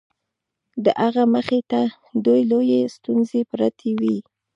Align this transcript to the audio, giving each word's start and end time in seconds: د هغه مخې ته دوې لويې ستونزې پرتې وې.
د 0.83 0.85
هغه 1.03 1.23
مخې 1.33 1.59
ته 1.71 1.81
دوې 2.25 2.41
لويې 2.51 2.81
ستونزې 2.95 3.41
پرتې 3.51 3.91
وې. 4.01 4.17